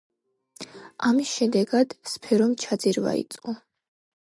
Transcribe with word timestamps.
ამის 1.09 1.33
შედეგად, 1.41 1.95
სფერომ 2.15 2.57
ჩაძირვა 2.67 3.17
იწყო. 3.23 3.57